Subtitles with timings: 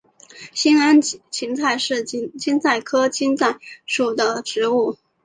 [0.51, 4.97] 兴安堇菜是堇菜科堇菜属的植物。